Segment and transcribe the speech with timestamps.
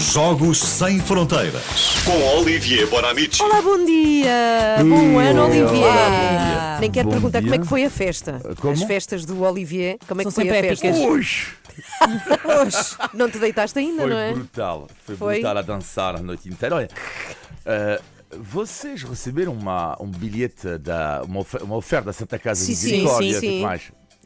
[0.00, 1.62] Jogos Sem Fronteiras.
[2.06, 3.42] Com Olivier Bonamici.
[3.42, 4.76] Olá, bom dia!
[4.78, 5.84] Bom ano, Olivier!
[5.84, 6.78] Olá.
[6.80, 7.50] Nem quero Bom perguntar dia.
[7.50, 8.40] como é que foi a festa.
[8.58, 8.72] Como?
[8.72, 10.86] As festas do Olivier, como é que São foi a sempre festa?
[10.86, 11.06] épicas.
[11.06, 11.46] Hoje
[12.44, 12.96] Hoje.
[13.12, 14.32] Não te deitaste ainda, foi não é?
[14.32, 14.88] brutal.
[15.04, 15.34] Foi, Foi?
[15.34, 16.76] brutal a dançar a noite inteira.
[16.76, 16.88] Olha,
[17.66, 18.00] eh,
[18.38, 22.86] vocês receberam uma, um bilhete, da, uma, uma oferta da Santa Casa Sim, de sim,
[22.86, 23.62] Misericórdia, sim, que sim.
[23.62, 23.82] mais?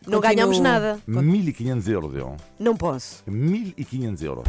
[0.06, 0.36] Não Continuo.
[0.36, 0.98] ganhámos nada.
[1.06, 2.36] 1500 euros, eu.
[2.60, 3.24] Não posso.
[3.26, 4.44] 1500 euros.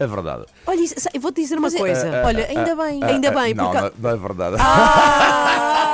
[0.00, 0.44] É verdade.
[0.66, 2.22] Olha, isso- eu vou-te dizer uma Mas é- coisa.
[2.24, 3.02] Olha, ainda bem.
[3.04, 4.56] Ainda bem, não, porque- não, não é verdade.
[4.60, 5.84] Ah!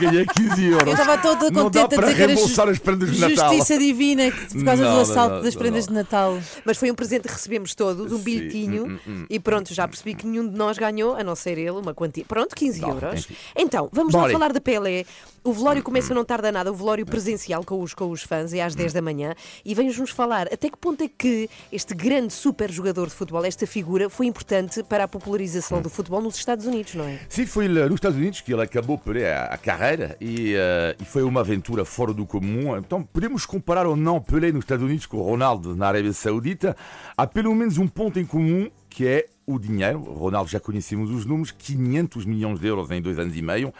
[0.00, 0.86] Ganhei 15 euros.
[0.86, 3.20] Eu estava toda Não dá contente a para dizer que era reembolsar as prendas de
[3.20, 3.54] Natal.
[3.54, 5.92] Justiça divina por causa Não, do assalto não, das não, prendas não.
[5.92, 6.38] de Natal.
[6.64, 8.86] Mas foi um presente que recebemos todos, um bilhetinho.
[8.86, 9.26] Hum, hum, hum.
[9.28, 12.24] E pronto, já percebi que nenhum de nós ganhou, a não ser ele, uma quantia.
[12.26, 13.20] Pronto, 15 Não, euros.
[13.20, 13.34] enfim.
[13.56, 14.32] Então, vamos lá Bora.
[14.32, 15.04] falar de Pelé.
[15.44, 18.60] O velório começa não tarda nada, o velório presencial com os, com os fãs, é
[18.60, 19.34] às 10 da manhã.
[19.64, 23.66] E vem-nos falar até que ponto é que este grande super jogador de futebol, esta
[23.66, 27.20] figura, foi importante para a popularização do futebol nos Estados Unidos, não é?
[27.28, 29.87] Sim, foi lá nos Estados Unidos que ele acabou Pelé a, a carreira
[30.20, 32.76] e, eh, e foi uma aventura fora do comum.
[32.76, 36.76] Então, podemos comparar ou não Pelé nos Estados Unidos com Ronaldo na Arábia Saudita.
[37.16, 40.00] Há pelo menos um ponto em comum que é o dinheiro.
[40.00, 43.72] Ronaldo já conhecemos os números, 500 milhões de euros em dois anos e meio.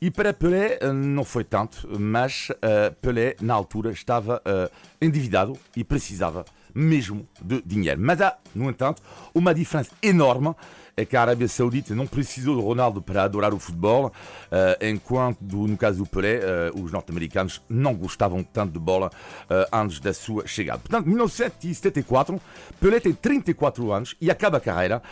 [0.00, 5.56] E para Pelé eh, não foi tanto, mas eh, Pelé na altura estava eh, endividado
[5.74, 8.00] e precisava mesmo de dinheiro.
[8.00, 9.02] Mas há, no entanto,
[9.34, 10.54] uma diferença enorme
[10.96, 14.12] é que a Arábia Saudita não precisou de Ronaldo para adorar o futebol,
[14.50, 19.10] eh, enquanto no caso do Pelé, eh, os norte-americanos não gostavam tanto de bola
[19.50, 20.78] eh, antes da sua chegada.
[20.78, 22.40] Portanto, 1974,
[22.80, 25.02] Pelé tem 34 anos e acaba a carreira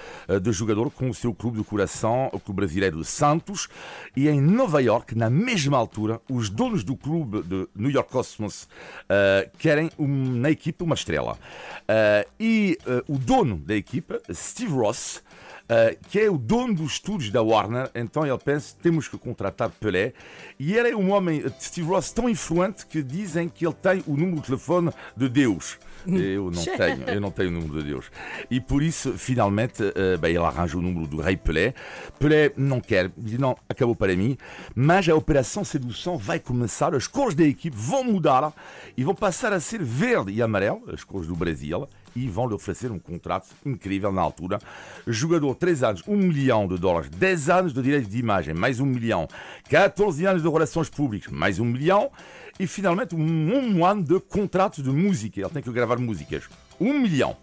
[0.41, 3.69] de jogador com o seu clube de coração, o clube brasileiro Santos,
[4.17, 8.69] e em Nova York, na mesma altura, os donos do clube de New York Cosmos
[9.59, 11.39] querem na equipe uma estrela.
[11.89, 15.23] Eh, e eh, o dono da equipa, Steve Ross,
[15.63, 19.71] Uh, que é o dono dos estúdios da Warner, então ele pensa temos que contratar
[19.71, 20.13] Pelé.
[20.59, 24.03] E ele é um homem, uh, Steve Ross, tão influente que dizem que ele tem
[24.07, 25.79] o número de telefone de Deus.
[26.07, 28.11] Eu não tenho, eu não tenho o número de Deus.
[28.51, 31.75] E por isso, finalmente, uh, bem, ele arranja o número do rei Pelé.
[32.19, 34.37] Pelé não quer, diz não, acabou para mim.
[34.75, 38.53] Mas a operação sedução vai começar, as cores da equipe vão mudar
[38.97, 42.55] e vão passar a ser verde e amarelo, as cores do Brasil e vão lhe
[42.55, 44.59] oferecer um contrato incrível na altura.
[45.07, 48.87] Jogador, 3 anos, 1 milhão de dólares, 10 anos de direitos de imagem, mais 1
[48.87, 49.29] milhão,
[49.69, 52.11] 14 anos de relações públicas, mais 1 milhão,
[52.59, 55.41] e finalmente um, um ano de contrato de música.
[55.41, 56.45] Ele tem que gravar músicas.
[56.81, 57.37] 1 milhão.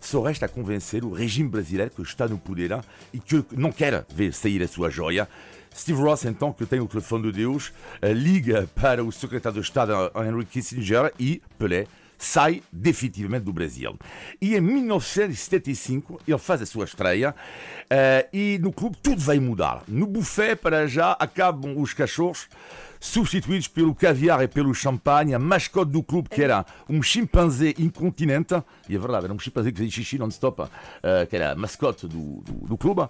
[0.00, 2.78] Só resta convencer o regime brasileiro que está no poder
[3.12, 5.28] e que não quer ver sair a sua joia.
[5.74, 7.72] Steve Ross, então, que tem o telefone de Deus,
[8.02, 11.86] liga para o secretário de Estado Henry Kissinger e Pelé
[12.18, 13.96] sai definitivamente do Brasil.
[14.40, 17.34] E em 1975 ele faz a sua estreia
[17.90, 19.82] eh, e no clube tudo vai mudar.
[19.86, 22.48] No buffet, para já, acabam os cachorros
[22.98, 25.34] substituídos pelo caviar e pelo champanhe.
[25.34, 28.54] A mascote do clube, que era um chimpanzé incontinente,
[28.88, 30.68] e é verdade, era um chimpanzé que fazia xixi non-stop,
[31.02, 33.08] eh, que era a mascote do, do, do clube.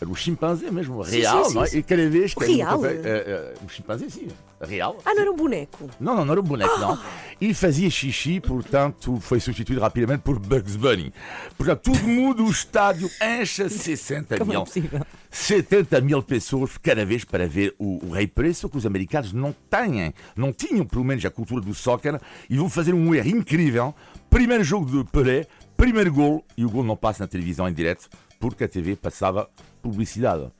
[0.00, 1.66] Era um chimpanzé mesmo, real, sim, não é?
[1.66, 1.78] sim.
[1.78, 2.84] E cada vez que Real?
[2.84, 4.28] Eh, eh, um chimpanzé, sim,
[4.60, 4.98] real.
[5.04, 5.90] Ah, não era um boneco.
[5.98, 6.98] Não, não, não era um boneco, não.
[7.40, 11.12] E fazia xixi, portanto, foi substituído rapidamente por Bugs Bunny.
[11.56, 14.64] Portanto, tudo muda, o estádio enche 60 Como é mil.
[14.64, 15.06] possível?
[15.30, 19.54] 70 mil pessoas cada vez para ver o, o Rei só que os americanos não
[19.70, 23.94] têm, não tinham pelo menos a cultura do soccer e vão fazer um erro incrível.
[24.30, 25.46] Primeiro jogo de Pelé,
[25.76, 28.08] primeiro gol, e o gol não passa na televisão em direto,
[28.38, 29.48] porque a TV passava
[29.82, 30.50] publicidade.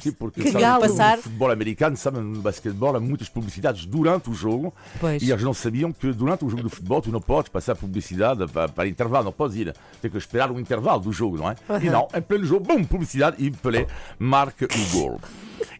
[0.00, 0.82] Sim, porque Que sabe, galo.
[0.82, 5.22] Passar- no futebol americano, sabe, no basquetebol há muitas publicidades durante o jogo Pois.
[5.22, 8.46] e eles não sabiam que durante o jogo de futebol tu não podes passar publicidade
[8.48, 9.74] para, para intervalo, não podes ir.
[10.00, 11.56] Tem que esperar o intervalo do jogo, não é?
[11.82, 13.86] E não, em pleno jogo, bum, publicidade e Pelé
[14.18, 15.20] marca o gol.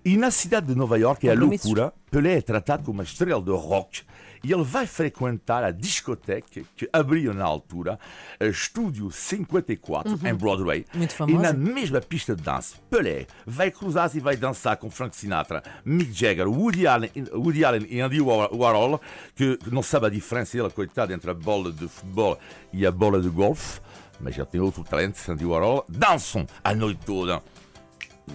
[0.05, 1.93] E na cidade de Nova York é a loucura.
[2.11, 4.03] Pelé é tratado como uma estrela de rock
[4.45, 7.97] e ele vai frequentar a discoteca que abriu na altura,
[8.41, 10.85] a Estúdio 54, em Broadway.
[10.93, 11.43] Muito E famosa.
[11.43, 16.13] na mesma pista de dança, Pelé vai cruzar-se e vai dançar com Frank Sinatra, Mick
[16.13, 19.01] Jagger, Woody Allen, Woody Allen e Andy Warhol,
[19.37, 22.37] que não sabe a diferença, ele, coitado, entre a bola de futebol
[22.73, 23.81] e a bola de golfe,
[24.19, 27.41] mas ele tem outro talento, Andy Warhol, dançam a noite toda.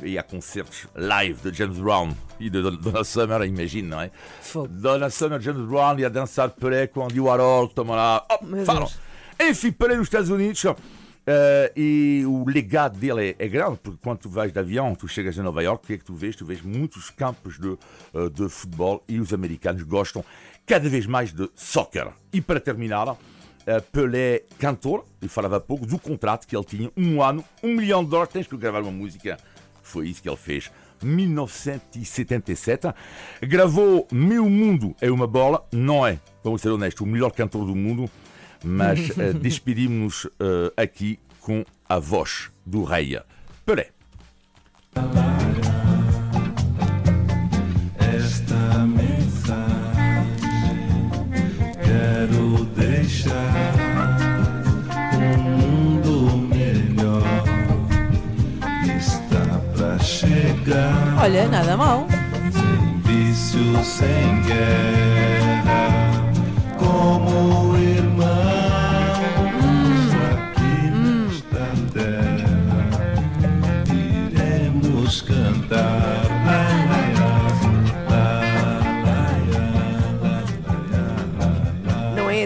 [0.03, 4.11] E há concertos live de James Brown e de Donna Summer, imagina, não é?
[4.41, 4.67] Fogo.
[4.67, 8.89] Donna Summer, James Brown e a dançar Pelé com Andy Warhol, toma lá, oh, falam.
[9.39, 10.63] Enfim, Pelé nos Estados Unidos,
[11.29, 15.09] eh, e o legado dele é, é grande, porque quando tu vais de avião, tu
[15.09, 16.37] chegas a Nova York, o que é que tu vês?
[16.37, 17.77] Tu vês muitos campos de,
[18.13, 20.23] eh, de futebol e os americanos gostam
[20.65, 22.07] cada vez mais de soccer.
[22.31, 23.17] E para terminar, uh,
[23.91, 28.09] Pelé cantor, e falava pouco do contrato que ele tinha, um ano, um milhão de
[28.09, 29.37] dólares, tens que gravar uma música.
[29.87, 30.69] Foi isso que ele fez.
[31.01, 32.93] 1977.
[33.41, 37.75] Gravou Meu Mundo é uma bola, não é, vamos ser honestos, o melhor cantor do
[37.75, 38.09] mundo,
[38.63, 43.19] mas uh, despedimos-nos uh, aqui com a voz do rei
[43.65, 43.91] Pelé.
[61.27, 62.07] Olha, nada mal.
[63.03, 65.89] Vício sem guerra,
[66.79, 68.06] como irmãos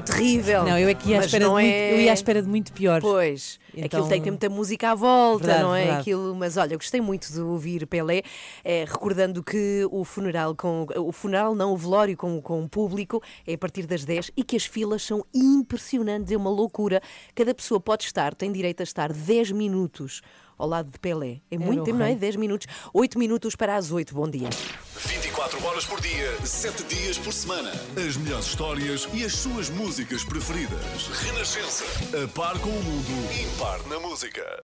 [0.01, 0.63] é terrível.
[0.63, 1.93] Não, eu aqui ia à espera, de muito, é...
[1.93, 3.01] eu ia à espera de muito pior.
[3.01, 5.79] Pois, Então- aquilo tem que ter muita música à volta, Verdade, não é?
[5.81, 6.01] verdade.
[6.01, 8.23] Aquilo, mas olha, eu gostei muito de ouvir Pelé,
[8.63, 13.21] eh, recordando que o funeral com o funeral não, o velório com, com o público
[13.45, 17.01] é a partir das 10 e que as filas são impressionantes, é uma loucura.
[17.35, 20.21] Cada pessoa pode estar, tem direito a estar 10 minutos
[20.61, 21.41] ao lado de Pelé.
[21.49, 22.09] É muito o tempo, não é?
[22.09, 22.17] rei.
[22.17, 24.13] 10 minutos, 8 minutos para as 8.
[24.13, 24.49] Bom dia.
[24.95, 27.71] 24 horas por dia, 7 dias por semana.
[27.97, 31.07] As melhores histórias e as suas músicas preferidas.
[31.23, 31.83] Renascença.
[32.23, 34.59] A par com o mundo, impar na música.